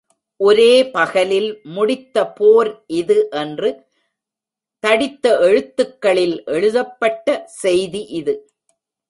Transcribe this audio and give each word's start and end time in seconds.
ஒரே 0.39 0.73
பகலில் 0.91 1.49
முடித்த 1.75 2.23
போர் 2.29 2.71
இது 2.93 3.17
என்று 3.31 3.69
தடித்த 4.83 5.25
எழுத்துகளில் 5.39 6.37
எழுதப்பட்ட 6.45 7.27
செய்தி 7.61 8.01
இது. 8.19 8.33